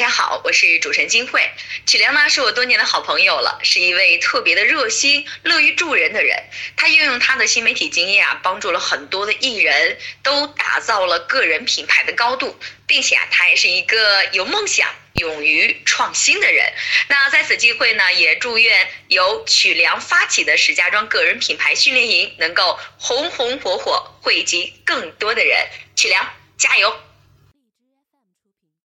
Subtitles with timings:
[0.00, 1.42] 大家好我是主持人金慧。
[1.84, 6.42] 曲良呢是我多年的好朋友了是一位特别的热心乐于助人的人。
[6.74, 16.72] 他运用他的新媒体经验啊帮助了很多的艺人都打造了个人品牌的高度并且啊他也是一个有梦想勇于创新的人。
[17.08, 25.68] 那在此机会呢也祝愿由曲良发起的石家庄个人品牌训练营能够红红火火惠及更多的人。
[25.94, 26.26] 曲良
[26.56, 27.09] 加油！